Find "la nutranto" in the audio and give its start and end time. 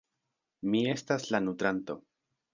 1.35-1.99